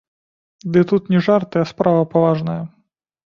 Ды 0.77 0.81
тут 0.91 1.11
не 1.15 1.19
жарты, 1.27 1.61
а 1.65 1.67
справа 1.73 2.09
паважная! 2.15 2.57